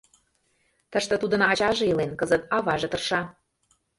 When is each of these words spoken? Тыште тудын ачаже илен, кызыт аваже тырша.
Тыште 0.91 1.15
тудын 1.21 1.41
ачаже 1.51 1.83
илен, 1.91 2.11
кызыт 2.19 2.43
аваже 2.55 2.87
тырша. 2.91 3.21